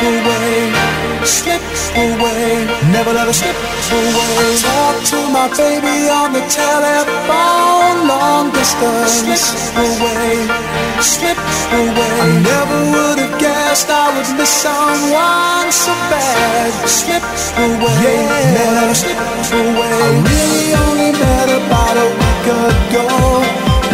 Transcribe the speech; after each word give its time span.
away, 0.00 0.72
slip 1.24 1.62
away, 1.94 2.66
never 2.90 3.12
let 3.12 3.26
her 3.26 3.32
slip 3.32 3.54
away. 3.54 4.34
I 4.40 4.64
Talk 4.64 4.96
to 5.12 5.18
my 5.30 5.46
baby 5.54 6.08
on 6.10 6.32
the 6.32 6.44
telephone, 6.50 8.08
long 8.08 8.50
distance. 8.50 9.22
Slip 9.22 9.76
away, 9.78 10.46
slip 11.00 11.38
away. 11.70 12.14
I 12.22 12.28
never 12.42 12.78
would 12.94 13.18
have 13.22 13.36
guessed 13.38 13.90
I 13.90 14.10
would 14.14 14.30
miss 14.38 14.50
someone 14.50 15.70
so 15.70 15.92
bad. 16.10 16.70
Slip 16.88 17.24
away, 17.58 17.98
yeah. 18.02 18.54
never 18.56 18.74
let 18.74 18.88
her 18.88 18.94
slip 18.94 19.20
away. 19.52 19.94
I 19.94 20.10
really 20.26 20.68
only 20.84 21.10
met 21.12 21.48
about 21.60 21.96
a 21.96 22.08
week 22.20 22.46
ago 22.46 23.06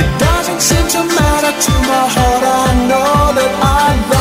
It 0.01 0.11
doesn't 0.19 0.61
seem 0.61 0.87
to 0.95 1.01
matter 1.05 1.53
to 1.53 1.73
my 1.91 2.05
heart. 2.15 2.45
I 2.45 2.67
know 2.89 3.35
that 3.37 3.53
I 3.63 3.87
love 4.11 4.20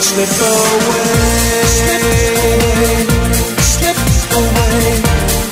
let 0.00 0.06
it 0.06 0.08
slip 0.08 0.32
away. 0.40 1.90
Slip 3.60 3.98
away, 4.40 5.02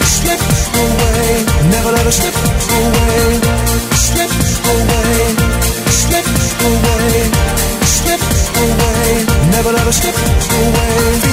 slip 0.04 0.40
away, 0.74 1.44
never 1.70 1.92
let 1.92 2.06
it 2.06 2.12
slip 2.12 2.34
away. 2.78 3.40
Slip 3.92 4.30
away 4.72 5.58
slip 5.90 6.26
away, 6.64 7.30
slip 7.84 8.22
away, 8.64 9.26
never 9.50 9.72
let 9.72 9.84
her 9.84 9.92
slip 9.92 10.16
away. 10.16 11.27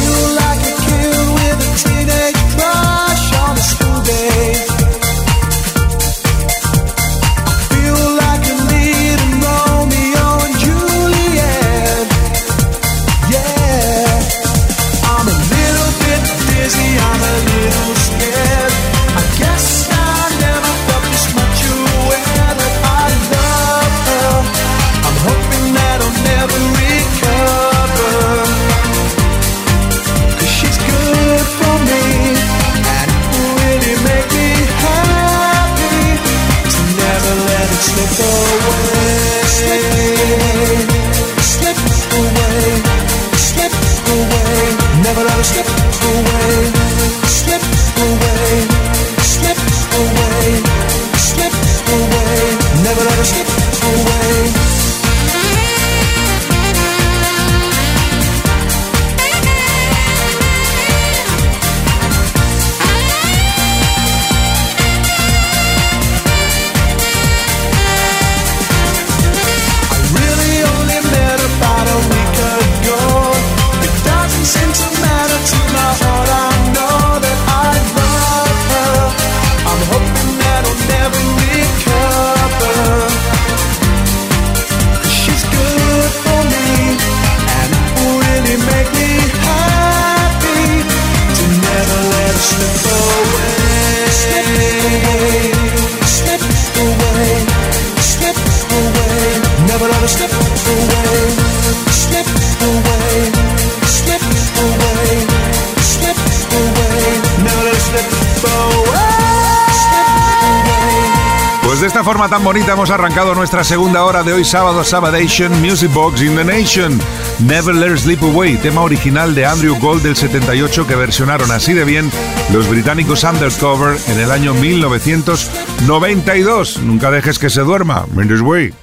Pues 111.75 111.81
de 111.81 111.87
esta 111.87 112.05
forma 112.05 112.29
tan 112.29 112.41
bonita 112.41 112.71
hemos 112.71 112.89
arrancado 112.89 113.35
nuestra 113.35 113.65
segunda 113.65 114.05
hora 114.05 114.23
de 114.23 114.31
hoy 114.31 114.45
sábado 114.45 114.85
Sabadation 114.85 115.61
Music 115.61 115.91
Box 115.91 116.21
in 116.21 116.37
the 116.37 116.45
Nation. 116.45 116.97
Never 117.39 117.75
Let 117.75 117.87
Her 117.87 117.99
Sleep 117.99 118.23
Away, 118.23 118.55
tema 118.55 118.79
original 118.79 119.35
de 119.35 119.45
Andrew 119.45 119.77
Gold 119.81 120.01
del 120.01 120.15
78 120.15 120.87
que 120.87 120.95
versionaron 120.95 121.51
así 121.51 121.73
de 121.73 121.83
bien 121.83 122.09
los 122.53 122.69
británicos 122.69 123.25
Undercover 123.25 123.97
en 124.07 124.21
el 124.21 124.31
año 124.31 124.53
1992. 124.53 126.77
Nunca 126.77 127.11
dejes 127.11 127.37
que 127.37 127.49
se 127.49 127.59
duerma. 127.59 128.05
Mendes 128.15 128.39
Way. 128.39 128.73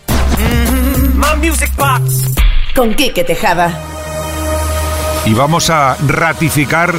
My 1.15 1.49
music 1.49 1.73
box. 1.79 2.27
Con 2.77 2.95
Quique 2.95 3.25
Tejada. 3.25 4.02
Y 5.25 5.35
vamos 5.35 5.71
a 5.71 5.97
ratificar 6.07 6.95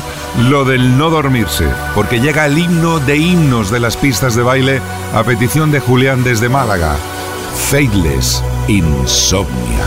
lo 0.50 0.64
del 0.64 0.98
no 0.98 1.10
dormirse, 1.10 1.68
porque 1.94 2.22
llega 2.22 2.46
el 2.46 2.58
himno 2.58 3.00
de 3.00 3.18
himnos 3.18 3.70
de 3.70 3.80
las 3.80 3.98
pistas 3.98 4.36
de 4.36 4.44
baile 4.44 4.82
a 5.14 5.24
petición 5.24 5.72
de 5.72 5.82
Julián 5.82 6.24
desde 6.24 6.48
Málaga. 6.48 6.96
Faithless 7.70 8.42
Insomnia. 8.68 9.86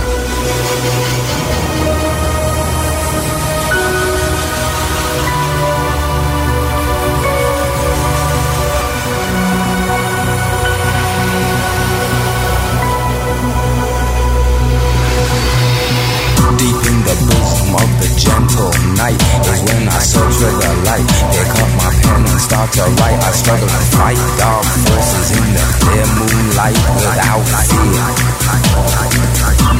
The 20.16 20.70
light. 20.84 21.06
Pick 21.32 21.50
up 21.60 21.70
my 21.76 21.90
pen 22.02 22.22
and 22.24 22.40
start 22.40 22.72
to 22.72 22.84
write. 22.98 23.20
I 23.22 23.30
struggle 23.32 23.68
to 23.68 23.82
fight 23.96 24.20
dark 24.38 24.64
forces 24.64 25.30
in 25.36 25.44
the 25.54 25.64
clear 25.80 26.06
moonlight 26.16 26.78
without 26.96 27.44
fear. 27.68 28.04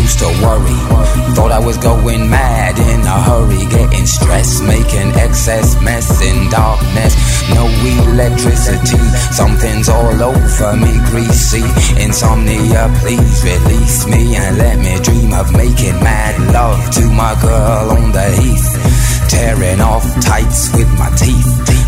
Used 0.00 0.18
to 0.18 0.28
worry 0.44 0.92
Thought 1.34 1.52
I 1.52 1.64
was 1.64 1.78
going 1.78 2.28
mad 2.28 2.76
in 2.76 3.00
a 3.08 3.18
hurry, 3.24 3.64
getting 3.72 4.04
stressed, 4.04 4.62
making 4.64 5.16
excess 5.16 5.80
mess 5.80 6.20
in 6.20 6.50
darkness. 6.50 7.16
No 7.56 7.64
electricity, 8.04 9.00
something's 9.32 9.88
all 9.88 10.12
over 10.12 10.76
me, 10.76 10.92
greasy. 11.08 11.64
Insomnia, 11.96 12.92
please 13.00 13.44
release 13.44 14.06
me 14.06 14.36
and 14.36 14.58
let 14.58 14.78
me 14.78 15.00
dream 15.00 15.32
of 15.32 15.52
making 15.56 15.96
mad 16.04 16.36
love 16.52 16.90
to 17.00 17.08
my 17.12 17.32
girl 17.40 17.96
on 17.96 18.12
the 18.12 18.28
heath. 18.36 18.68
Tearing 19.30 19.80
off 19.80 20.04
tights 20.20 20.68
with 20.76 20.92
my 21.00 21.08
teeth, 21.16 21.64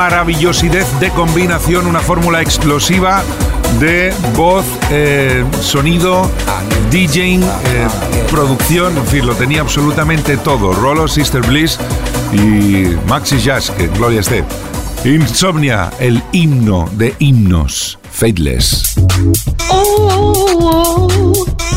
Maravillosidad 0.00 0.86
de 0.98 1.10
combinación, 1.10 1.86
una 1.86 2.00
fórmula 2.00 2.40
explosiva 2.40 3.22
de 3.80 4.14
voz, 4.34 4.64
eh, 4.90 5.44
sonido, 5.60 6.26
DJing, 6.90 7.42
eh, 7.42 7.86
producción, 8.30 8.96
en 8.96 9.06
fin, 9.06 9.26
lo 9.26 9.34
tenía 9.34 9.60
absolutamente 9.60 10.38
todo. 10.38 10.72
Rolo, 10.72 11.06
Sister 11.06 11.42
Bliss 11.42 11.78
y 12.32 12.96
Maxi 13.08 13.40
Jazz, 13.40 13.70
que 13.72 13.88
gloria 13.88 14.20
esté. 14.20 14.42
Insomnia, 15.04 15.90
el 16.00 16.22
himno 16.32 16.88
de 16.92 17.14
himnos, 17.18 17.98
Fateless. 18.20 18.94
Oh, 19.70 21.08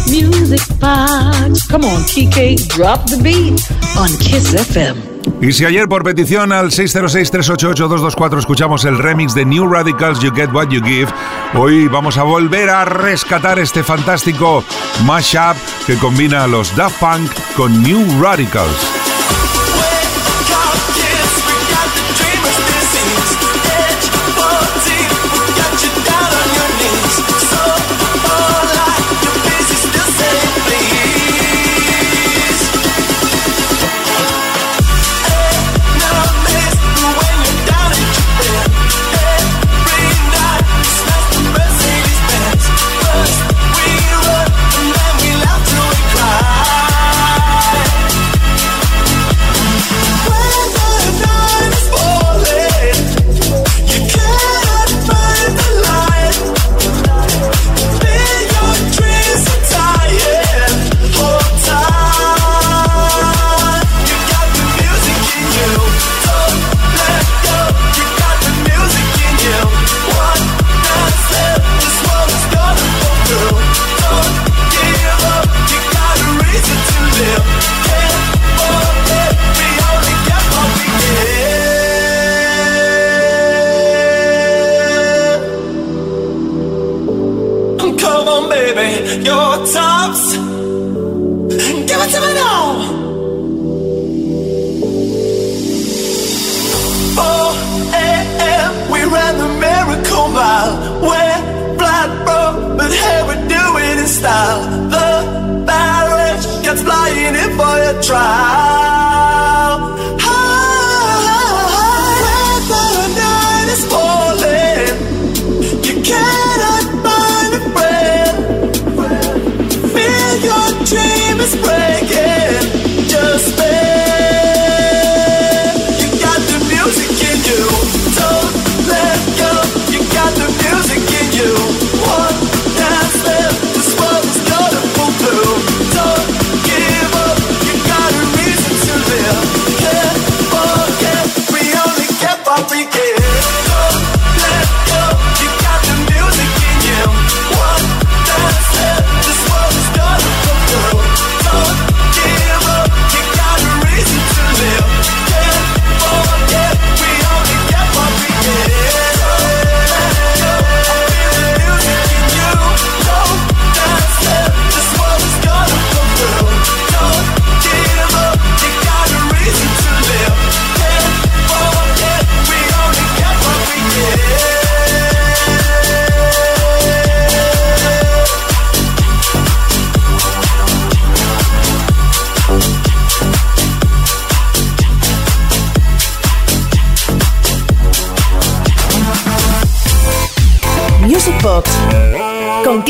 music 0.09 0.59
box. 0.77 1.65
Come 1.67 1.85
on, 1.85 2.01
Kike, 2.03 2.67
drop 2.67 3.09
the 3.09 3.15
beat 3.23 3.63
on 3.97 4.09
Kiss 4.19 4.53
FM. 4.53 4.97
Y 5.41 5.53
si 5.53 5.63
ayer 5.63 5.87
por 5.87 6.03
petición 6.03 6.51
al 6.51 6.71
606-388-224 6.71 8.39
escuchamos 8.39 8.83
el 8.83 8.97
remix 8.97 9.33
de 9.33 9.45
New 9.45 9.69
Radicals 9.69 10.19
You 10.19 10.33
Get 10.35 10.51
What 10.51 10.67
You 10.67 10.83
Give, 10.83 11.07
hoy 11.53 11.87
vamos 11.87 12.17
a 12.17 12.23
volver 12.23 12.69
a 12.69 12.83
rescatar 12.83 13.57
este 13.57 13.81
fantástico 13.81 14.65
mashup 15.05 15.55
que 15.87 15.95
combina 15.95 16.43
a 16.43 16.47
los 16.47 16.75
Daft 16.75 16.99
Punk 16.99 17.31
con 17.55 17.81
New 17.83 18.21
Radicals. 18.21 19.12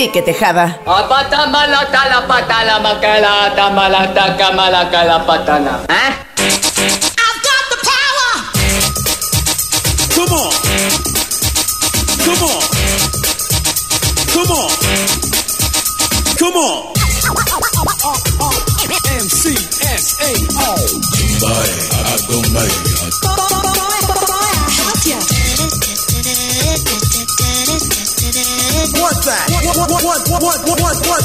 Quique 0.03 0.21
Tejada. 0.21 0.79
Apata 0.85 1.47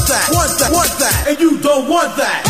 that? 0.09 0.25
Want 0.33 0.49
that? 0.57 0.71
Want 0.73 0.93
that? 1.05 1.17
And 1.29 1.37
you 1.37 1.61
don't 1.61 1.85
want 1.85 2.09
that? 2.17 2.41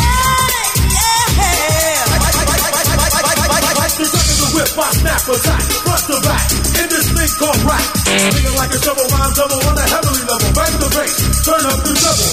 Like 3.80 3.96
the 3.96 4.08
gun 4.08 4.24
of 4.24 4.36
the 4.40 4.48
whip, 4.56 4.70
I 4.80 4.88
snap 4.96 5.24
attack, 5.28 5.62
front 5.84 6.04
to 6.08 6.16
back, 6.24 6.48
in 6.80 6.88
this 6.88 7.06
thing 7.12 7.32
called 7.36 7.60
rap. 7.68 7.84
Thinking 8.32 8.56
like 8.56 8.72
a 8.72 8.80
shovel 8.80 9.04
rhyme 9.12 9.32
double 9.36 9.60
on 9.60 9.76
a 9.76 9.86
heavenly 9.88 10.24
level. 10.24 10.50
Bang 10.56 10.74
the 10.80 10.88
bass, 10.88 11.12
turn 11.44 11.64
up 11.68 11.80
the 11.84 11.92
double. 12.00 12.32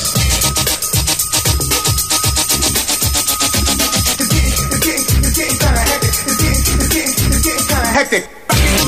It's 4.16 4.32
getting, 4.32 4.56
it's 4.64 4.80
getting, 4.80 5.04
it's 5.28 5.36
getting 5.36 5.60
kinda 5.60 5.84
hectic. 5.88 6.14
It's 6.24 6.40
getting, 6.40 6.56
it's 6.56 6.88
getting, 6.88 7.16
it's 7.36 7.44
getting 7.44 7.68
kinda 7.68 7.92
hectic. 7.96 8.24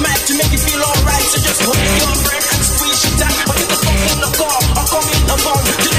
Mac 0.03 0.19
to 0.23 0.33
make 0.39 0.51
you 0.55 0.61
feel 0.63 0.83
alright, 0.83 1.25
so 1.31 1.37
just 1.43 1.59
hold 1.67 1.75
your 1.75 2.15
friend 2.23 2.43
and 2.43 2.63
squeeze 2.63 3.03
your 3.03 3.15
tight. 3.19 3.39
But 3.43 3.59
if 3.59 3.67
it's 3.71 3.83
smoke 3.83 4.07
in 4.07 4.19
the 4.23 4.31
car, 4.39 4.59
or 4.79 4.85
call 4.87 5.03
me 5.03 5.15
the 5.27 5.37
phone. 5.43 5.98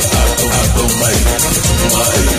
Maya, 1.01 1.33
Maya, 1.97 2.37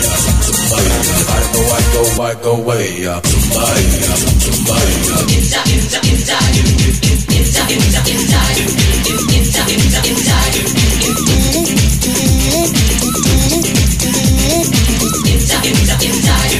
Maya. 0.71 0.95
I 1.27 1.43
go, 1.51 1.61
I 1.67 1.83
go, 1.91 2.03
I 2.23 2.33
go 2.41 2.53
way 2.63 3.05
up 3.05 3.21
to 3.23 3.37
Maya, 3.51 4.15
to 4.39 4.51
Maya. 4.63 5.19
Inside, 5.35 5.67
inside, 5.67 6.07
inside, 6.07 6.55
inside, 6.63 7.27
inside, 7.35 7.75
inside, 7.75 8.55
inside, 9.35 9.67
inside, 9.67 10.07
inside. 10.07 10.55
Inside, 15.27 15.65
inside, 15.67 16.03
inside. 16.05 16.52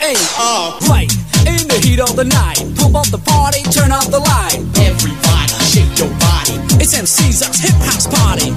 M-C-S-A-R, 0.00 0.80
right. 0.88 1.12
In 1.44 1.68
the 1.68 1.78
heat 1.84 2.00
of 2.00 2.16
the 2.16 2.24
night, 2.24 2.56
pump 2.76 2.96
up 2.96 3.08
the 3.12 3.20
party, 3.20 3.60
turn 3.68 3.92
up 3.92 4.04
the 4.08 4.18
light. 4.18 4.56
Everybody, 4.80 5.52
shake 5.68 5.92
your 6.00 6.08
body. 6.16 6.56
It's 6.80 6.96
MC's 6.96 7.42
us 7.44 7.60
hip 7.60 7.76
house 7.84 8.08
party. 8.08 8.50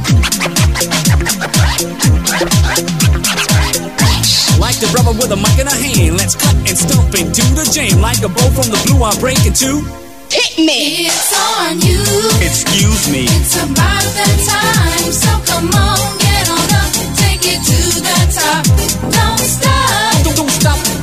Like 4.55 4.79
the 4.79 4.87
brother 4.95 5.11
with 5.19 5.31
a 5.31 5.39
mic 5.39 5.59
in 5.59 5.67
a 5.67 5.75
hand, 5.75 6.15
let's 6.17 6.35
cut 6.35 6.55
and 6.55 6.77
stomp 6.77 7.11
into 7.15 7.43
the 7.59 7.67
jam. 7.67 7.99
Like 7.99 8.23
a 8.23 8.29
bow 8.31 8.47
from 8.55 8.71
the 8.71 8.79
blue, 8.87 9.03
I'm 9.03 9.19
breaking 9.19 9.53
two. 9.53 9.83
Hit 10.31 10.57
me. 10.63 11.11
It's 11.11 11.31
on 11.35 11.79
you. 11.83 11.99
Excuse 12.39 13.11
me. 13.11 13.27
It's 13.27 13.55
about 13.59 14.07
that 14.15 14.37
time. 14.47 15.11
So 15.11 15.31
come 15.51 15.67
on, 15.75 15.99
get 16.23 16.47
on 16.47 16.67
up. 16.79 16.91
Take 17.19 17.43
it 17.43 17.59
to 17.59 17.79
the 17.99 18.19
top. 18.31 18.63
Don't 19.11 19.43
stop. 19.43 20.23
Don't, 20.23 20.35
don't 20.39 20.49
stop. 20.49 21.02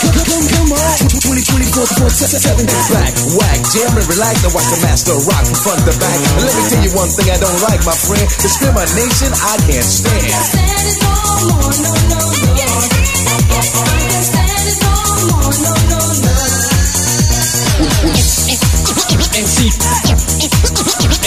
Come, 0.00 0.24
come, 0.24 0.46
come 0.48 0.72
on. 0.72 0.96
20, 1.12 1.42
24 1.44 2.08
7. 2.08 2.64
Back, 2.64 3.12
whack, 3.36 3.60
jam 3.76 3.92
and 3.92 4.06
relax. 4.08 4.40
Now 4.40 4.56
watch 4.56 4.68
the 4.72 4.80
master 4.80 5.12
rock 5.28 5.44
from 5.44 5.58
front 5.60 5.80
to 5.84 5.92
back. 6.00 6.16
And 6.16 6.44
let 6.46 6.54
me 6.56 6.62
tell 6.72 6.82
you 6.82 6.92
one 6.96 7.10
thing 7.12 7.28
I 7.28 7.36
don't 7.36 7.60
like, 7.68 7.84
my 7.84 7.92
friend. 7.92 8.24
Discrimination, 8.40 9.30
I 9.36 9.60
can't 9.68 9.84
stand. 9.84 10.32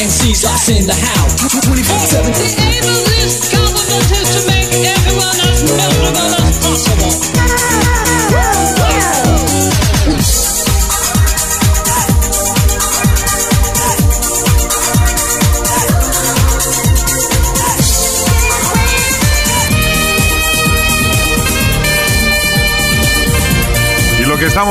MC's 0.06 0.46
us 0.46 0.70
in 0.70 0.86
the 0.86 0.94
house. 0.94 1.34
24 1.66 2.00
7. 2.00 2.95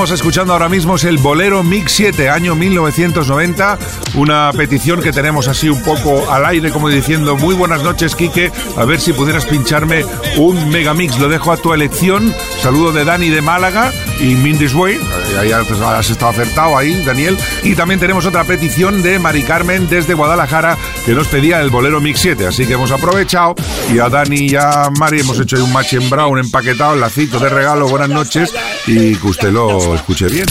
Estamos 0.05 0.21
escuchando 0.21 0.53
ahora 0.53 0.69
mismo 0.69 0.97
es 0.97 1.05
el 1.05 1.17
Bolero 1.17 1.63
Mix 1.63 1.93
7, 1.93 2.29
año 2.29 2.55
1990. 2.55 3.79
Una 4.17 4.51
petición 4.53 5.01
que 5.01 5.13
tenemos 5.13 5.49
así 5.49 5.71
un 5.71 5.83
poco 5.83 6.31
al 6.31 6.45
aire, 6.45 6.71
como 6.71 6.91
diciendo, 6.91 7.37
muy 7.37 7.55
buenas 7.55 7.83
noches, 7.83 8.15
Quique. 8.15 8.53
A 8.77 8.85
ver 8.85 9.01
si 9.01 9.15
pudieras 9.15 9.47
pincharme 9.47 10.05
un 10.37 10.69
megamix. 10.69 11.19
Lo 11.19 11.31
dejo 11.31 11.53
a 11.53 11.57
tu 11.57 11.73
elección. 11.73 12.35
Saludo 12.61 12.93
de 12.93 13.07
Dani 13.07 13.31
de 13.31 13.41
Málaga 13.41 13.93
y 14.21 14.35
Mindy's 14.35 14.75
Way. 14.75 15.01
Ahí 15.41 15.53
has 15.53 16.11
estado 16.11 16.31
acertado 16.31 16.77
ahí, 16.77 17.03
Daniel. 17.05 17.39
Y 17.63 17.75
también 17.75 17.99
tenemos 17.99 18.27
otra 18.27 18.45
petición 18.45 19.03
de 19.03 19.19
Mari 19.19 19.43
Carmen 19.43 19.89
desde 19.89 20.13
Guadalajara 20.13 20.77
que 21.07 21.13
nos 21.13 21.29
pedía 21.29 21.63
el 21.63 21.71
Bolero 21.71 22.03
Mix 22.03 22.21
7. 22.21 22.47
Así 22.47 22.67
que 22.67 22.75
hemos 22.75 22.91
aprovechado 22.91 23.55
y 23.91 23.99
a 24.01 24.11
Dani 24.11 24.49
y 24.51 24.57
a 24.57 24.91
Mari 24.99 25.21
hemos 25.21 25.41
hecho 25.41 25.65
un 25.65 25.73
match 25.73 25.95
en 25.95 26.11
brown 26.11 26.39
empaquetado, 26.39 26.95
lacito 26.95 27.39
de 27.39 27.49
regalo. 27.49 27.89
Buenas 27.89 28.11
noches 28.11 28.53
y 28.87 29.17
que 29.17 29.27
usted 29.27 29.51
lo 29.51 29.94
escuche 29.95 30.27
bien. 30.29 30.47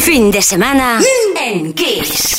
Fin 0.00 0.30
de 0.30 0.42
semana 0.42 1.00
en 1.40 1.72
Kiss. 1.72 2.36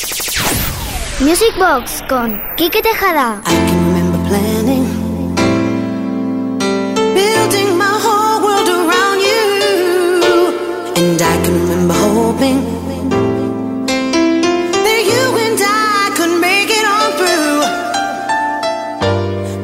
Music 1.20 1.54
Box 1.58 2.02
con 2.08 2.40
Quique 2.56 2.80
Tejada. 2.82 3.42
I 3.44 3.50
can 3.50 3.88
planning, 4.28 4.84
building 7.14 7.76
my 7.76 7.94
whole 8.04 8.40
world 8.44 8.68
around 8.68 9.20
you. 9.20 9.46
And 10.96 11.20
I 11.20 11.34
can 11.42 11.54
remember 11.62 11.94
hoping 11.94 12.58
that 14.84 15.02
you 15.10 15.22
and 15.46 15.60
I 15.60 16.10
could 16.16 16.34
make 16.40 16.70
it 16.70 16.86
on 16.96 17.12
through. 17.18 17.64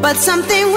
But 0.01 0.17
something 0.17 0.74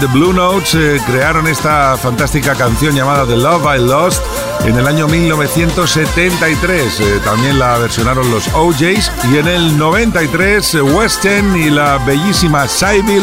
the 0.00 0.06
Blue 0.06 0.32
Notes 0.32 0.74
eh, 0.74 0.98
crearon 1.06 1.46
esta 1.46 1.96
fantástica 1.96 2.54
canción 2.54 2.94
llamada 2.94 3.26
The 3.26 3.36
Love 3.36 3.64
I 3.76 3.78
Lost 3.78 4.22
en 4.64 4.76
el 4.76 4.86
año 4.86 5.06
1973. 5.06 7.00
Eh, 7.00 7.20
también 7.22 7.58
la 7.58 7.76
versionaron 7.78 8.30
los 8.30 8.48
OJs 8.54 9.12
y 9.30 9.36
en 9.36 9.46
el 9.46 9.76
93 9.76 10.74
eh, 10.74 10.82
West 10.82 11.24
End 11.24 11.56
y 11.56 11.70
la 11.70 11.98
bellísima 11.98 12.66
Sybil 12.66 13.22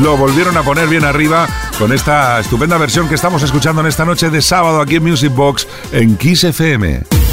lo 0.00 0.16
volvieron 0.16 0.56
a 0.56 0.62
poner 0.62 0.88
bien 0.88 1.04
arriba 1.04 1.46
con 1.78 1.92
esta 1.92 2.40
estupenda 2.40 2.78
versión 2.78 3.08
que 3.08 3.14
estamos 3.14 3.42
escuchando 3.42 3.82
en 3.82 3.88
esta 3.88 4.04
noche 4.04 4.30
de 4.30 4.40
sábado 4.40 4.80
aquí 4.80 4.96
en 4.96 5.04
Music 5.04 5.32
Box 5.34 5.68
en 5.92 6.16
Kiss 6.16 6.44
FM. 6.44 7.23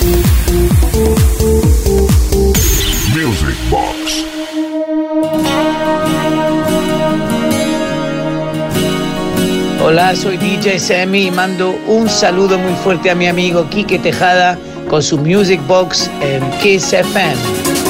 Hola, 9.91 10.15
soy 10.15 10.37
DJ 10.37 10.79
Sammy 10.79 11.27
y 11.27 11.31
mando 11.31 11.75
un 11.85 12.07
saludo 12.07 12.57
muy 12.57 12.73
fuerte 12.75 13.09
a 13.09 13.15
mi 13.15 13.27
amigo 13.27 13.67
Quique 13.69 13.99
Tejada 13.99 14.57
con 14.89 15.03
su 15.03 15.17
Music 15.17 15.59
Box 15.67 16.09
en 16.21 16.49
Kiss 16.61 16.93
FM. 16.93 17.80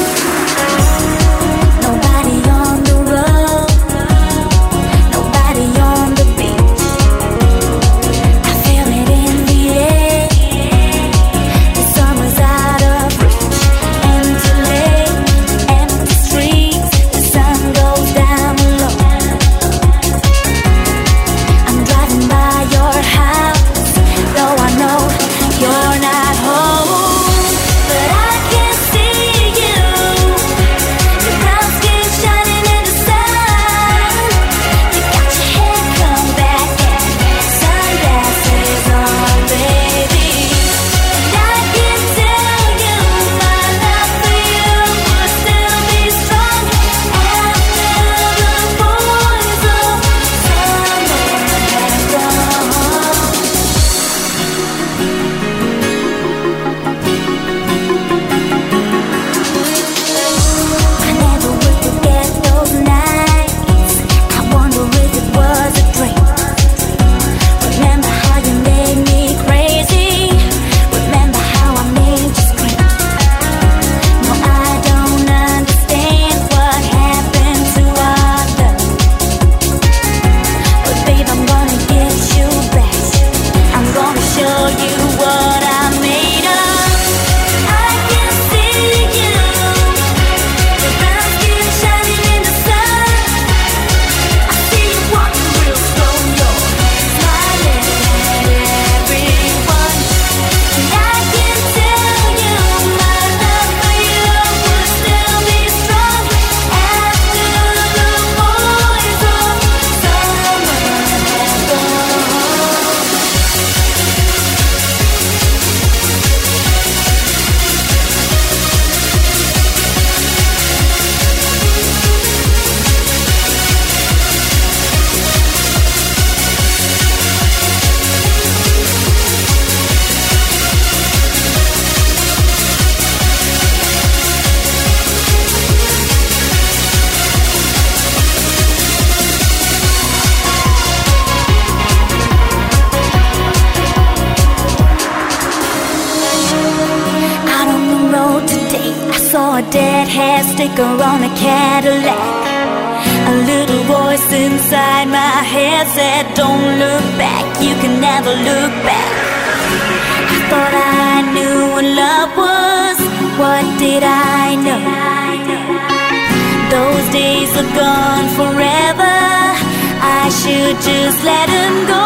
Just 170.79 171.23
let 171.23 171.49
him 171.49 171.87
go, 171.87 172.00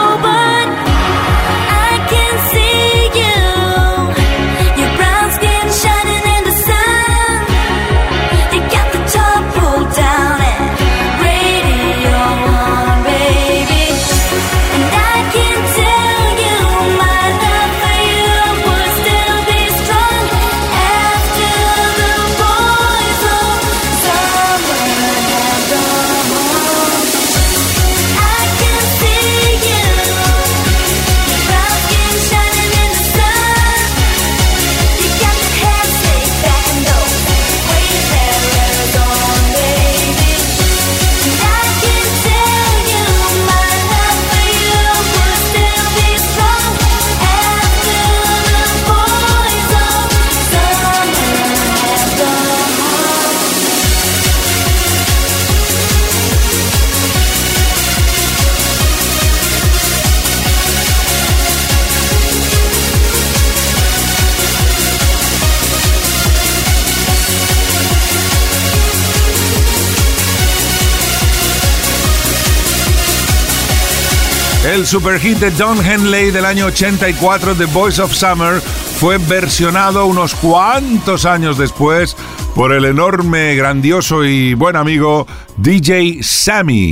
El 74.76 74.86
superhit 74.86 75.40
de 75.40 75.52
Don 75.52 75.80
Henley 75.86 76.32
del 76.32 76.44
año 76.44 76.66
84, 76.66 77.56
The 77.56 77.64
Voice 77.64 78.02
of 78.02 78.14
Summer, 78.14 78.60
fue 78.60 79.18
versionado 79.18 80.06
unos 80.06 80.36
cuantos 80.36 81.26
años 81.26 81.58
después 81.58 82.14
por 82.54 82.74
el 82.74 82.84
enorme, 82.84 83.56
grandioso 83.56 84.26
y 84.26 84.54
buen 84.54 84.76
amigo 84.76 85.28
DJ 85.56 86.22
Sammy. 86.22 86.92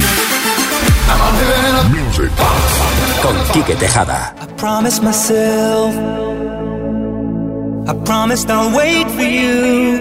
Music 1.89 2.31
con 3.21 3.35
Quique 3.51 3.75
Tejada. 3.75 4.33
I 4.41 4.45
promised 4.55 5.03
myself, 5.03 5.93
I 7.85 7.93
promised 8.05 8.49
I'll 8.49 8.73
wait 8.73 9.11
for 9.11 9.23
you. 9.23 9.97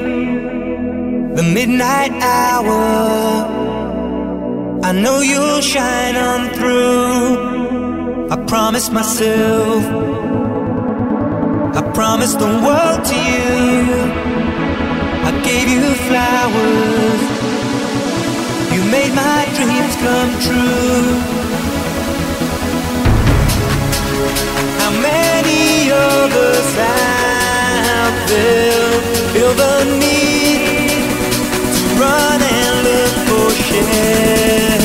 The 1.35 1.43
midnight 1.43 2.13
hour, 2.23 3.45
I 4.85 4.93
know 4.93 5.21
you'll 5.21 5.61
shine 5.61 6.15
on 6.15 6.49
through. 6.55 7.72
I 8.33 8.37
promised 8.47 8.91
myself, 8.91 9.85
I 11.77 11.83
promised 11.93 12.39
the 12.39 12.47
world 12.47 13.05
to 13.11 13.15
you. 13.15 13.53
I 15.29 15.33
gave 15.45 15.69
you 15.69 15.83
flowers, 16.09 17.23
you 18.73 18.83
made 18.91 19.13
my 19.15 19.45
dreams 19.57 19.95
come 20.05 20.33
true. 20.47 21.21
How 24.81 24.93
many 25.11 25.91
of 25.91 26.33
us 26.33 26.71
out 26.89 28.17
there 28.33 28.93
feel 29.35 29.53
the 29.63 29.77
need 30.01 31.05
to 31.77 31.85
run 32.01 32.41
and 32.41 32.75
look 32.89 33.15
for 33.29 33.51
shelter? 33.63 34.82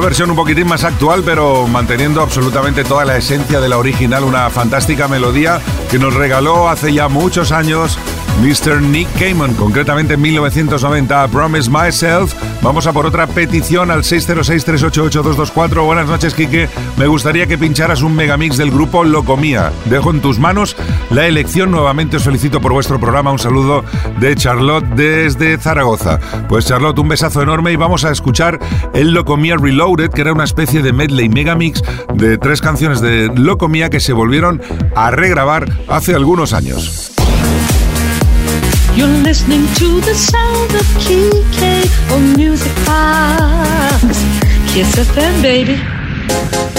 Una 0.00 0.06
versión 0.06 0.30
un 0.30 0.36
poquitín 0.36 0.66
más 0.66 0.82
actual, 0.84 1.22
pero 1.22 1.66
manteniendo 1.66 2.22
absolutamente 2.22 2.84
toda 2.84 3.04
la 3.04 3.18
esencia 3.18 3.60
de 3.60 3.68
la 3.68 3.76
original, 3.76 4.24
una 4.24 4.48
fantástica 4.48 5.08
melodía 5.08 5.60
que 5.90 5.98
nos 5.98 6.14
regaló 6.14 6.70
hace 6.70 6.94
ya 6.94 7.08
muchos 7.08 7.52
años 7.52 7.98
Mr. 8.40 8.80
Nick 8.80 9.06
Cayman, 9.18 9.52
concretamente 9.54 10.14
en 10.14 10.22
1990, 10.22 11.28
Promise 11.28 11.70
Myself. 11.70 12.34
Vamos 12.62 12.86
a 12.86 12.92
por 12.92 13.04
otra 13.04 13.26
petición 13.26 13.90
al 13.90 14.02
606-388-224. 14.02 15.84
Buenas 15.84 16.08
noches, 16.08 16.32
Quique. 16.32 16.68
Me 16.96 17.06
gustaría 17.06 17.46
que 17.46 17.58
pincharas 17.58 18.00
un 18.00 18.16
megamix 18.16 18.56
del 18.56 18.70
grupo 18.70 19.04
Locomía. 19.04 19.72
Dejo 19.84 20.10
en 20.10 20.22
tus 20.22 20.38
manos 20.38 20.74
la 21.10 21.26
elección. 21.26 21.70
Nuevamente 21.70 22.16
os 22.16 22.24
felicito 22.24 22.62
por 22.62 22.72
vuestro 22.72 22.98
programa. 22.98 23.30
Un 23.30 23.38
saludo 23.38 23.84
de 24.20 24.34
Charlotte 24.36 24.86
desde 24.94 25.58
Zaragoza. 25.58 26.18
Pues 26.48 26.64
Charlotte, 26.66 26.98
un 26.98 27.08
besazo 27.08 27.42
enorme 27.42 27.72
y 27.72 27.76
vamos 27.76 28.06
a 28.06 28.10
escuchar 28.10 28.58
el 28.94 29.12
Locomía 29.12 29.56
Reloaded, 29.58 30.10
que 30.10 30.22
era 30.22 30.32
una 30.32 30.44
especie 30.44 30.80
de 30.80 30.94
medley 30.94 31.28
megamix 31.28 31.82
de 32.14 32.38
tres 32.38 32.62
canciones 32.62 33.02
de 33.02 33.30
Locomía 33.34 33.90
que 33.90 34.00
se 34.00 34.14
volvieron 34.14 34.62
a 34.96 35.10
regrabar 35.10 35.70
hace 35.88 36.14
algunos 36.14 36.54
años. 36.54 37.19
You're 38.96 39.08
listening 39.22 39.66
to 39.76 40.00
the 40.00 40.14
sound 40.14 40.74
of 40.74 40.86
Kike 40.98 42.12
on 42.12 42.36
Music 42.36 42.74
Box. 42.84 44.02
Kiss 44.72 44.94
FM, 44.96 45.42
baby. 45.42 46.69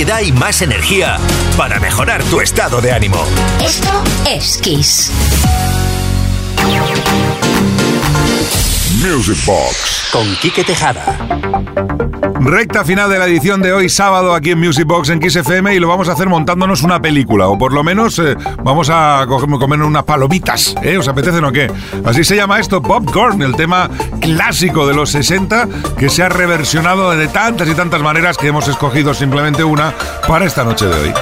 Y 0.00 0.32
más 0.32 0.62
energía 0.62 1.18
para 1.58 1.78
mejorar 1.78 2.24
tu 2.24 2.40
estado 2.40 2.80
de 2.80 2.90
ánimo. 2.90 3.22
Esto 3.62 4.02
es 4.26 4.56
Kiss. 4.56 5.12
Music 9.12 9.44
Box 9.44 10.08
con 10.12 10.24
Quique 10.36 10.62
Tejada. 10.62 11.04
Recta 12.38 12.84
final 12.84 13.10
de 13.10 13.18
la 13.18 13.26
edición 13.26 13.60
de 13.60 13.72
hoy 13.72 13.88
sábado 13.88 14.34
aquí 14.34 14.52
en 14.52 14.60
Music 14.60 14.86
Box 14.86 15.08
en 15.08 15.18
Kiss 15.18 15.34
FM 15.34 15.74
y 15.74 15.80
lo 15.80 15.88
vamos 15.88 16.08
a 16.08 16.12
hacer 16.12 16.28
montándonos 16.28 16.82
una 16.82 17.02
película 17.02 17.48
o 17.48 17.58
por 17.58 17.72
lo 17.72 17.82
menos 17.82 18.20
eh, 18.20 18.36
vamos 18.62 18.88
a 18.88 19.24
coger, 19.26 19.48
comer 19.48 19.82
unas 19.82 20.04
palomitas, 20.04 20.76
¿eh? 20.82 20.96
¿Os 20.96 21.08
apetecen 21.08 21.44
o 21.44 21.50
qué? 21.50 21.68
Así 22.04 22.22
se 22.22 22.36
llama 22.36 22.60
esto, 22.60 22.80
Popcorn, 22.80 23.42
el 23.42 23.56
tema 23.56 23.90
clásico 24.20 24.86
de 24.86 24.94
los 24.94 25.10
60 25.10 25.66
que 25.98 26.08
se 26.08 26.22
ha 26.22 26.28
reversionado 26.28 27.10
de 27.10 27.26
tantas 27.26 27.68
y 27.68 27.74
tantas 27.74 28.00
maneras 28.02 28.36
que 28.36 28.46
hemos 28.46 28.68
escogido 28.68 29.12
simplemente 29.12 29.64
una 29.64 29.92
para 30.28 30.44
esta 30.44 30.62
noche 30.62 30.86
de 30.86 30.94
hoy. 30.94 31.14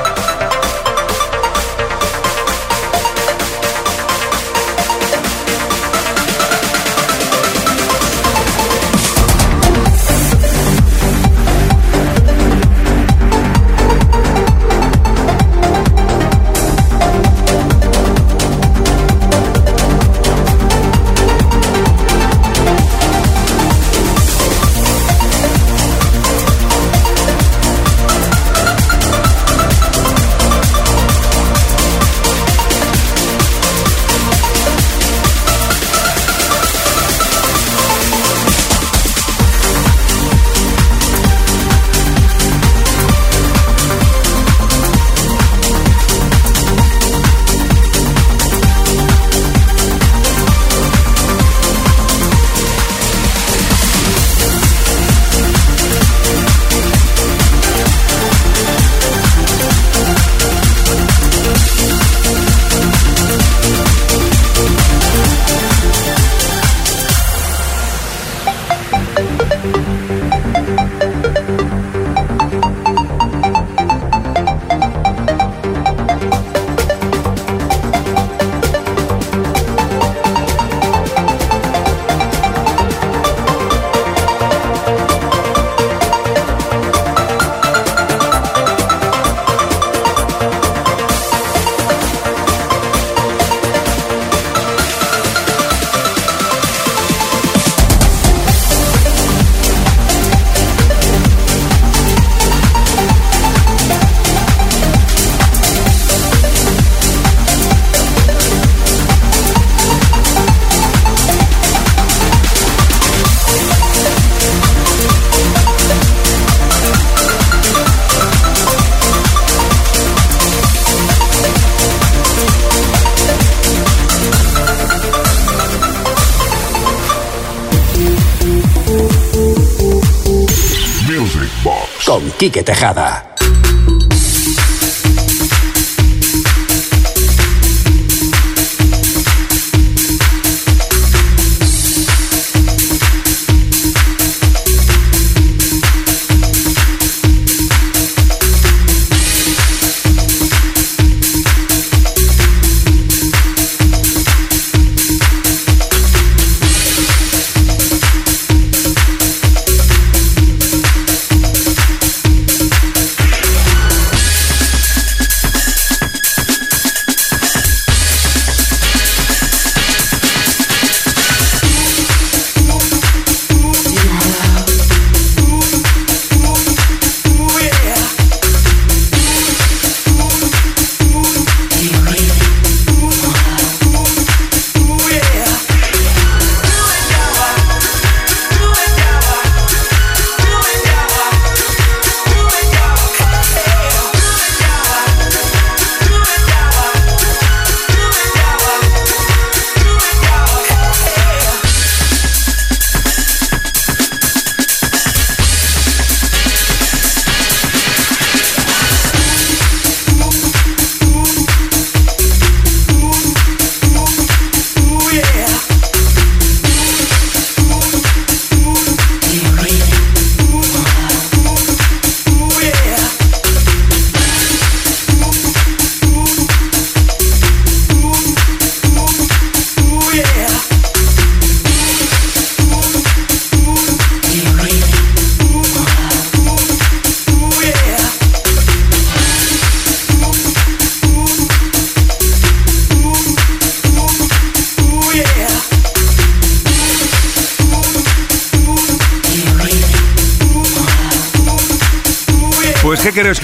Quique 132.38 132.62
Tejada. 132.62 133.27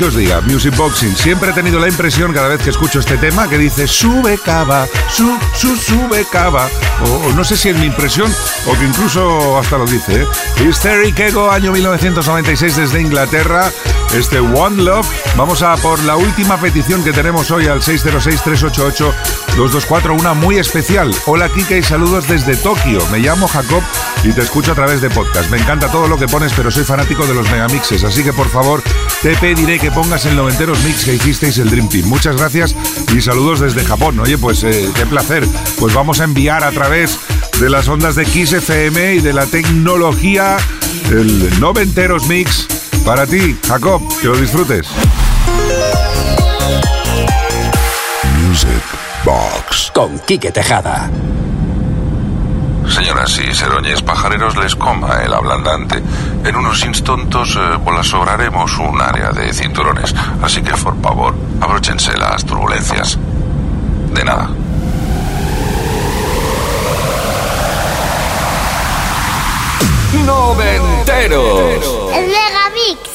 Os 0.06 0.14
diga? 0.14 0.40
Music 0.42 0.76
Boxing. 0.76 1.16
Siempre 1.16 1.50
he 1.50 1.52
tenido 1.52 1.78
la 1.78 1.88
impresión, 1.88 2.32
cada 2.32 2.48
vez 2.48 2.60
que 2.60 2.70
escucho 2.70 3.00
este 3.00 3.16
tema, 3.16 3.48
que 3.48 3.58
dice 3.58 3.86
sube 3.86 4.38
cava, 4.38 4.86
su, 5.10 5.38
su, 5.54 5.76
sube 5.76 6.26
cava. 6.30 6.68
O, 7.06 7.32
no 7.32 7.44
sé 7.44 7.56
si 7.56 7.70
es 7.70 7.76
mi 7.76 7.86
impresión 7.86 8.32
o 8.66 8.78
que 8.78 8.84
incluso 8.84 9.58
hasta 9.58 9.78
lo 9.78 9.86
dice. 9.86 10.22
¿eh? 10.22 10.26
Hysteric 10.68 11.18
Ego, 11.18 11.50
año 11.50 11.72
1996 11.72 12.76
desde 12.76 13.00
Inglaterra. 13.00 13.70
Este 14.14 14.38
One 14.40 14.82
Love. 14.82 15.06
Vamos 15.36 15.62
a 15.62 15.76
por 15.76 16.02
la 16.04 16.16
última 16.16 16.60
petición 16.60 17.02
que 17.02 17.12
tenemos 17.12 17.50
hoy 17.50 17.66
al 17.66 17.82
606-388-224, 19.54 20.18
una 20.18 20.34
muy 20.34 20.58
especial. 20.58 21.14
Hola 21.26 21.48
Kike 21.48 21.78
y 21.78 21.82
saludos 21.82 22.26
desde 22.26 22.56
Tokio. 22.56 22.98
Me 23.10 23.18
llamo 23.18 23.46
Jacob 23.46 23.82
y 24.24 24.32
te 24.32 24.40
escucho 24.40 24.72
a 24.72 24.74
través 24.74 25.00
de 25.00 25.10
podcast. 25.10 25.50
Me 25.50 25.58
encanta 25.58 25.90
todo 25.90 26.08
lo 26.08 26.18
que 26.18 26.26
pones, 26.26 26.52
pero 26.54 26.70
soy 26.70 26.84
fanático 26.84 27.26
de 27.26 27.34
los 27.34 27.50
megamixes, 27.50 28.02
así 28.04 28.24
que 28.24 28.32
por 28.32 28.48
favor 28.48 28.82
te 29.22 29.36
pediré 29.36 29.78
que 29.78 29.90
pongas 29.90 30.26
el 30.26 30.36
noventeros 30.36 30.82
mix 30.84 31.04
que 31.04 31.14
hicisteis 31.14 31.58
el 31.58 31.70
Dream 31.70 31.88
Team. 31.88 32.08
Muchas 32.08 32.36
gracias 32.36 32.74
y 33.14 33.20
saludos 33.20 33.60
desde 33.60 33.84
Japón. 33.84 34.18
Oye, 34.18 34.38
pues 34.38 34.64
eh, 34.64 34.90
qué 34.94 35.06
placer. 35.06 35.46
Pues 35.78 35.94
vamos 35.94 36.20
a 36.20 36.24
enviar 36.24 36.64
a 36.64 36.72
través 36.72 37.18
de 37.60 37.70
las 37.70 37.86
ondas 37.88 38.16
de 38.16 38.24
Kiss 38.24 38.52
FM 38.52 39.14
y 39.14 39.20
de 39.20 39.32
la 39.32 39.46
tecnología 39.46 40.56
el 41.10 41.60
noventeros 41.60 42.26
mix 42.26 42.66
para 43.04 43.26
ti, 43.26 43.56
Jacob. 43.68 44.02
Que 44.20 44.26
lo 44.26 44.36
disfrutes. 44.36 44.88
Music 48.48 49.03
Box. 49.24 49.90
Con 49.94 50.18
Quique 50.20 50.52
Tejada. 50.52 51.10
Señoras 52.88 53.38
y 53.38 53.54
seroñes 53.54 54.02
pajareros 54.02 54.54
les 54.56 54.76
coma 54.76 55.22
el 55.24 55.32
ablandante. 55.32 56.02
En 56.44 56.54
unos 56.56 56.84
instantos 56.84 57.56
eh, 57.56 57.76
volasobraremos 57.82 58.76
un 58.78 59.00
área 59.00 59.30
de 59.30 59.52
cinturones, 59.54 60.14
así 60.42 60.60
que 60.62 60.72
por 60.72 61.00
favor, 61.00 61.34
abróchense 61.60 62.16
las 62.18 62.44
turbulencias. 62.44 63.18
De 64.12 64.24
nada. 64.24 64.50
Noventeros. 70.26 71.82
El 72.12 72.26
Megamix. 72.26 73.08
A 73.08 73.13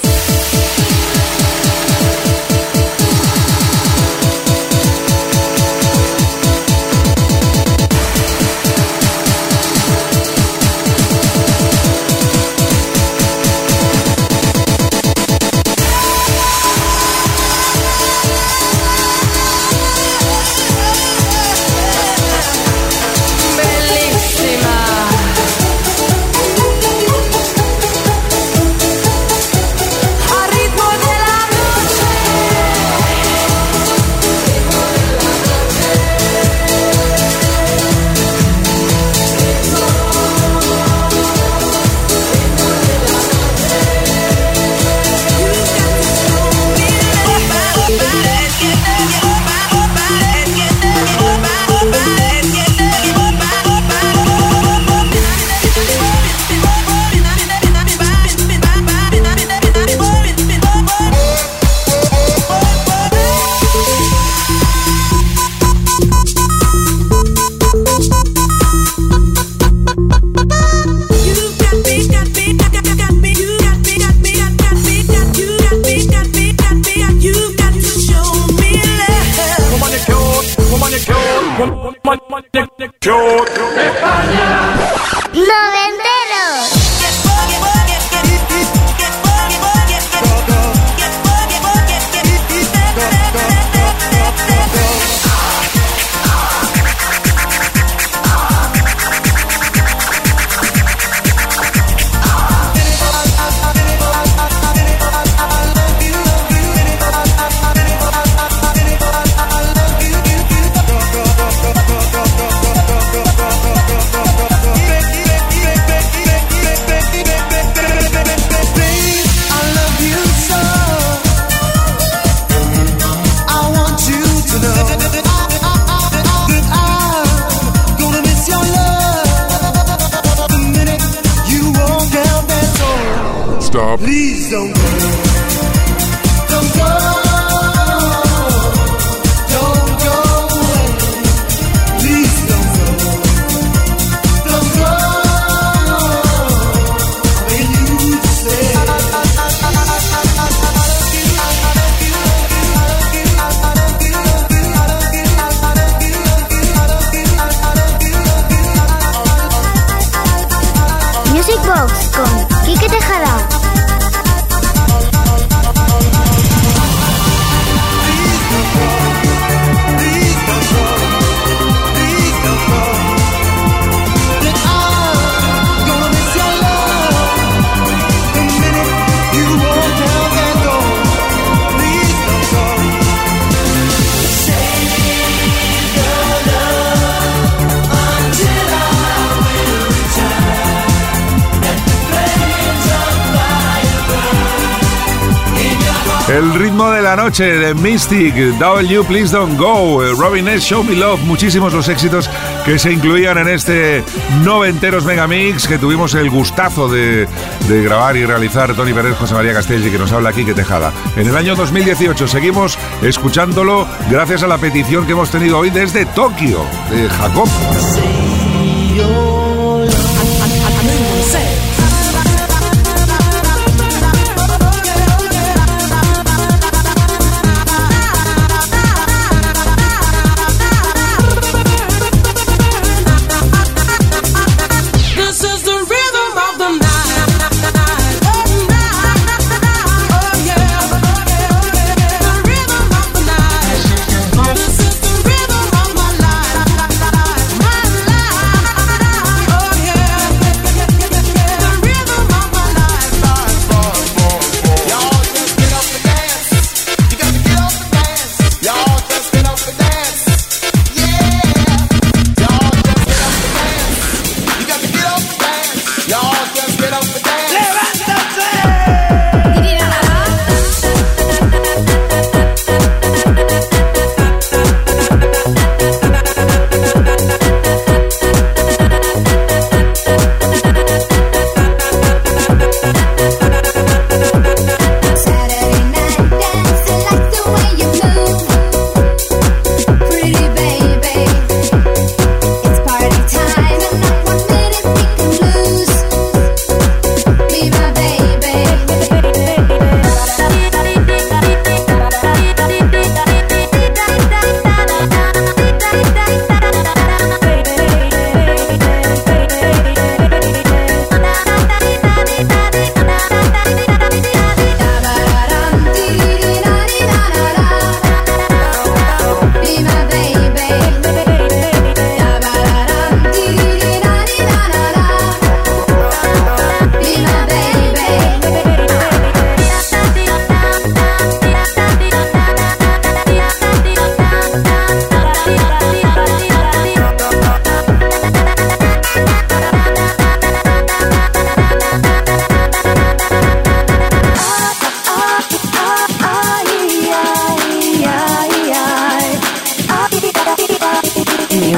noche 197.24 197.43
de 197.43 197.74
Mystic, 197.74 198.34
W 198.34 199.03
Please 199.03 199.36
Don't 199.36 199.57
Go, 199.57 200.01
eh, 200.01 200.13
Robin 200.17 200.47
S. 200.47 200.65
Show 200.65 200.86
Me 200.86 200.95
Love, 200.95 201.20
muchísimos 201.24 201.74
los 201.74 201.89
éxitos 201.89 202.30
que 202.63 202.80
se 202.80 202.93
incluían 202.93 203.38
en 203.38 203.49
este 203.49 204.05
noventeros 204.45 205.03
megamix 205.03 205.67
que 205.67 205.78
tuvimos 205.78 206.13
el 206.13 206.30
gustazo 206.30 206.88
de, 206.88 207.28
grabar 207.67 208.15
y 208.15 208.26
realizar 208.26 208.74
Tony 208.74 208.93
Pérez, 208.93 209.17
José 209.17 209.34
María 209.34 209.53
Castelli, 209.53 209.91
que 209.91 209.99
nos 209.99 210.13
habla 210.13 210.30
aquí, 210.30 210.45
que 210.45 210.53
Tejada. 210.53 210.93
En 211.17 211.28
el 211.28 211.36
año 211.36 211.57
2018 211.57 212.26
seguimos 212.26 212.78
escuchándolo 213.01 213.86
gracias 214.09 214.43
a 214.43 214.47
la 214.47 214.57
petición 214.57 215.05
que 215.05 215.11
hemos 215.11 215.30
tenido 215.30 215.59
hoy 215.59 215.72
desde 215.72 216.05
Tokio, 216.05 216.65
de 216.89 217.09
Jacob. 217.09 217.49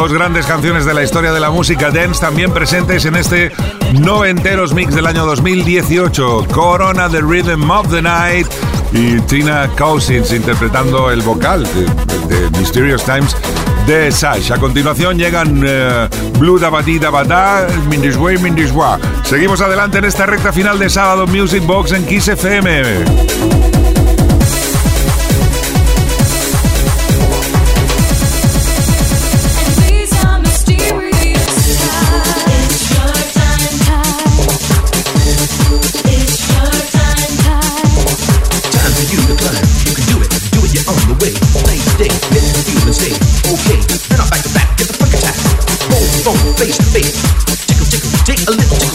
Dos 0.00 0.14
grandes 0.14 0.46
canciones 0.46 0.86
de 0.86 0.94
la 0.94 1.02
historia 1.02 1.30
de 1.30 1.40
la 1.40 1.50
música 1.50 1.90
dance 1.90 2.22
también 2.22 2.54
presentes 2.54 3.04
en 3.04 3.16
este 3.16 3.52
noventeros 4.00 4.72
mix 4.72 4.94
del 4.94 5.06
año 5.06 5.26
2018. 5.26 6.46
Corona, 6.50 7.06
The 7.10 7.20
Rhythm 7.20 7.70
of 7.70 7.90
the 7.90 8.00
Night 8.00 8.46
y 8.94 9.20
Tina 9.20 9.68
Cousins 9.76 10.32
interpretando 10.32 11.10
el 11.10 11.20
vocal 11.20 11.68
de, 11.74 12.58
Mysterious 12.58 13.04
Times 13.04 13.36
de 13.86 14.10
Sash. 14.10 14.50
A 14.50 14.56
continuación 14.56 15.18
llegan 15.18 15.58
uh, 15.58 16.38
Blue 16.38 16.58
Dabadi 16.58 16.98
Dabada, 16.98 17.66
Mindisway 17.90 18.38
Mindiswa. 18.38 18.98
Seguimos 19.24 19.60
adelante 19.60 19.98
en 19.98 20.06
esta 20.06 20.24
recta 20.24 20.50
final 20.50 20.78
de 20.78 20.88
sábado 20.88 21.26
Music 21.26 21.62
Box 21.66 21.92
en 21.92 22.06
Kiss 22.06 22.26
FM. 22.28 23.69
Face 46.60 46.76
to 46.76 46.84
face. 46.84 47.22
Tickle, 47.66 47.86
tickle, 47.86 48.10
take 48.24 48.46
a 48.46 48.50
little 48.50 48.89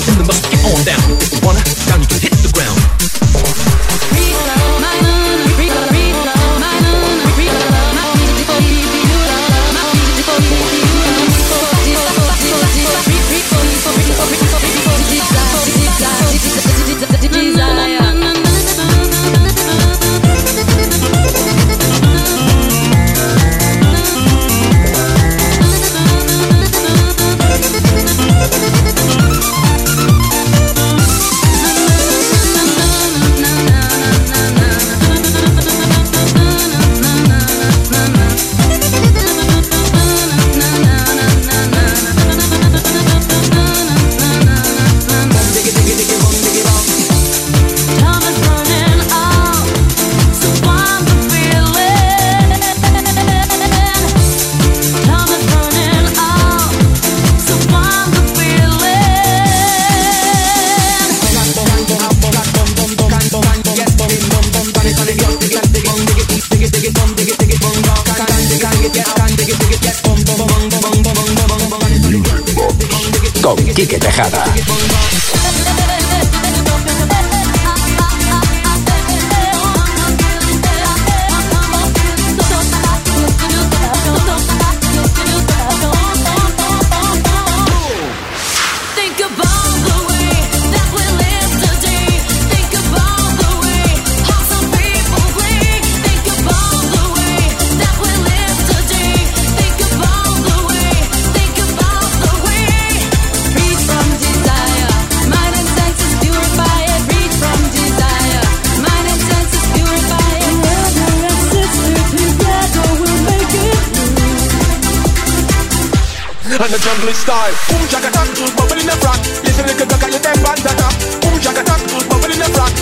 jungle 116.85 117.13
style. 117.13 117.53
Boom, 117.67 117.81
jack 117.89 118.05
attack, 118.05 118.29
bubble 118.55 118.77
in 118.77 118.85
the 118.85 118.95
front. 119.01 119.17
Listen, 119.41 119.65
little 119.65 119.87
cock, 119.89 120.05
you 120.05 120.21
take 120.21 120.37
bad 120.45 120.59
attack. 120.61 120.93
Boom, 121.21 121.33
jack 121.41 121.57
attack, 121.57 121.81
bubble 122.05 122.29
in 122.29 122.37
the 122.37 122.49
front. 122.53 122.74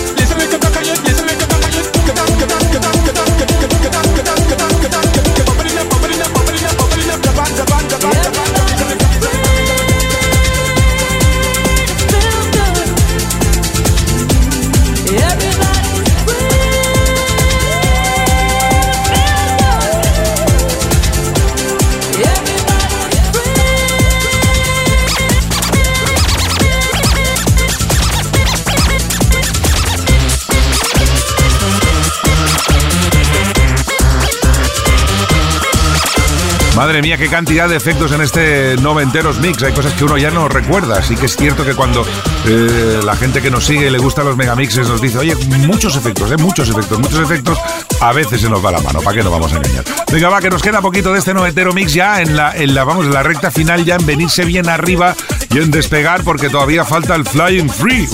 Madre 36.84 37.00
mía, 37.00 37.16
qué 37.16 37.28
cantidad 37.28 37.66
de 37.66 37.76
efectos 37.76 38.12
en 38.12 38.20
este 38.20 38.76
noventeros 38.76 39.38
mix. 39.38 39.62
Hay 39.62 39.72
cosas 39.72 39.94
que 39.94 40.04
uno 40.04 40.18
ya 40.18 40.30
no 40.30 40.50
recuerda. 40.50 40.98
Así 40.98 41.16
que 41.16 41.24
es 41.24 41.34
cierto 41.34 41.64
que 41.64 41.74
cuando 41.74 42.04
eh, 42.46 43.00
la 43.02 43.16
gente 43.16 43.40
que 43.40 43.50
nos 43.50 43.64
sigue 43.64 43.86
y 43.86 43.90
le 43.90 43.96
gustan 43.96 44.26
los 44.26 44.36
megamixes 44.36 44.86
nos 44.86 45.00
dice, 45.00 45.16
oye, 45.16 45.34
muchos 45.60 45.96
efectos, 45.96 46.30
eh, 46.30 46.36
muchos 46.36 46.68
efectos, 46.68 46.98
muchos 46.98 47.20
efectos, 47.20 47.58
a 48.02 48.12
veces 48.12 48.42
se 48.42 48.50
nos 48.50 48.62
va 48.62 48.70
la 48.70 48.80
mano. 48.82 49.00
¿Para 49.00 49.16
qué 49.16 49.22
nos 49.22 49.32
vamos 49.32 49.50
a 49.54 49.56
engañar? 49.56 49.82
Venga, 50.12 50.28
va, 50.28 50.42
que 50.42 50.50
nos 50.50 50.60
queda 50.60 50.82
poquito 50.82 51.10
de 51.10 51.20
este 51.20 51.32
noventero 51.32 51.72
mix 51.72 51.94
ya 51.94 52.20
en 52.20 52.36
la, 52.36 52.54
en 52.54 52.74
la, 52.74 52.84
vamos, 52.84 53.06
en 53.06 53.14
la 53.14 53.22
recta 53.22 53.50
final, 53.50 53.82
ya 53.86 53.94
en 53.94 54.04
venirse 54.04 54.44
bien 54.44 54.68
arriba 54.68 55.16
y 55.54 55.60
en 55.60 55.70
despegar, 55.70 56.22
porque 56.22 56.50
todavía 56.50 56.84
falta 56.84 57.14
el 57.14 57.24
Flying 57.24 57.70
Free. 57.70 58.06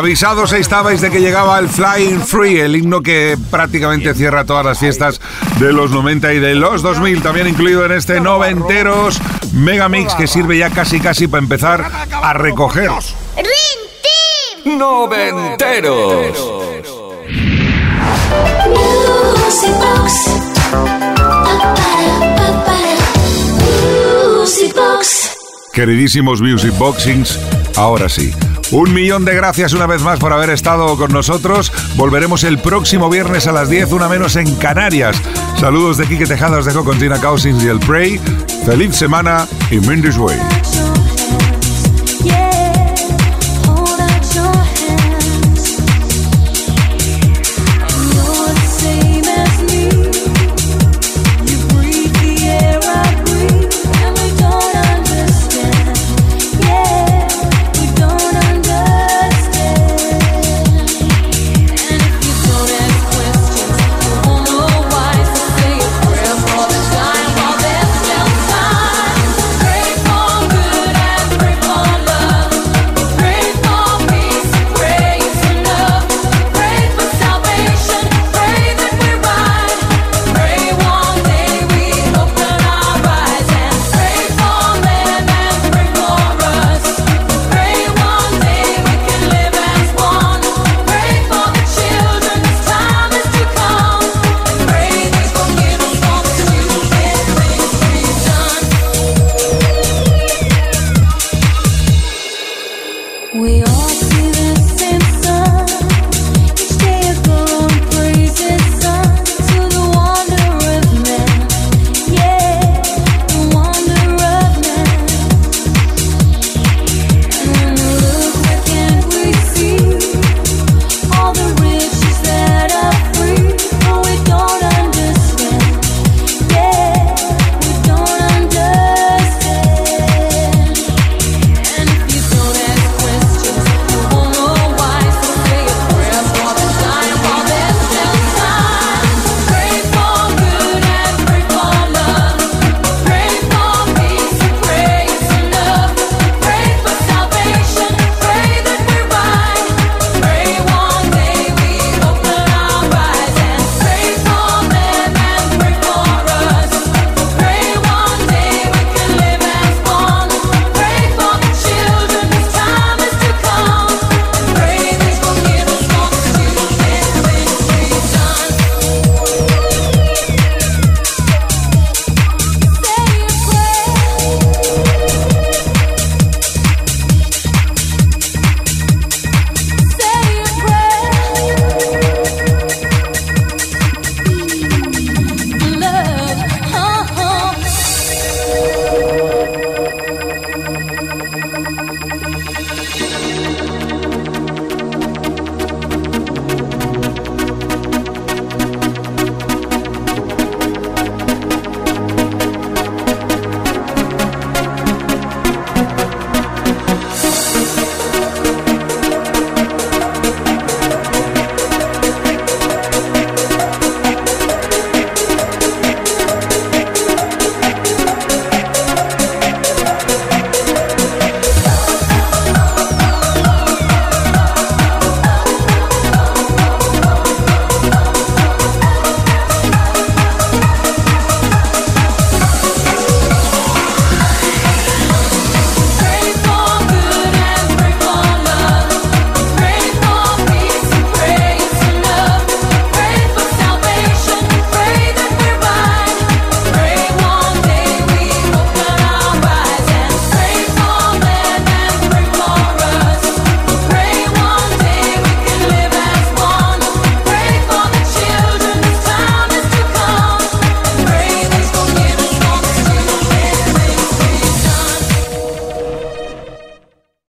Avisados 0.00 0.54
estabais 0.54 1.02
de 1.02 1.10
que 1.10 1.20
llegaba 1.20 1.58
el 1.58 1.68
Flying 1.68 2.22
Free, 2.22 2.58
el 2.58 2.74
himno 2.74 3.02
que 3.02 3.36
prácticamente 3.50 4.14
cierra 4.14 4.46
todas 4.46 4.64
las 4.64 4.78
fiestas 4.78 5.20
de 5.58 5.74
los 5.74 5.90
90 5.90 6.32
y 6.32 6.38
de 6.38 6.54
los 6.54 6.80
2000, 6.80 7.20
también 7.20 7.46
incluido 7.46 7.84
en 7.84 7.92
este 7.92 8.18
noventeros 8.18 9.20
Megamix 9.52 10.14
que 10.14 10.26
sirve 10.26 10.56
ya 10.56 10.70
casi 10.70 11.00
casi 11.00 11.28
para 11.28 11.42
empezar 11.42 11.84
a 12.10 12.32
recoger. 12.32 12.90
Noventeros. 14.64 16.38
Queridísimos 25.74 26.40
Music 26.40 26.72
Boxings, 26.78 27.38
ahora 27.76 28.08
sí. 28.08 28.32
Un 28.72 28.94
millón 28.94 29.24
de 29.24 29.34
gracias 29.34 29.72
una 29.72 29.86
vez 29.86 30.00
más 30.02 30.20
por 30.20 30.32
haber 30.32 30.50
estado 30.50 30.96
con 30.96 31.12
nosotros. 31.12 31.72
Volveremos 31.96 32.44
el 32.44 32.58
próximo 32.58 33.10
viernes 33.10 33.48
a 33.48 33.52
las 33.52 33.68
10, 33.68 33.92
una 33.92 34.08
menos 34.08 34.36
en 34.36 34.54
Canarias. 34.56 35.20
Saludos 35.58 35.96
de 35.96 36.06
Quique 36.06 36.24
Tejada, 36.24 36.58
os 36.58 36.66
dejo 36.66 36.84
con 36.84 36.98
Cousins 37.20 37.64
y 37.64 37.68
el 37.68 37.80
Prey. 37.80 38.20
Feliz 38.64 38.94
semana 38.94 39.48
y 39.70 39.78
Mindy's 39.78 40.16
Way. 40.16 40.38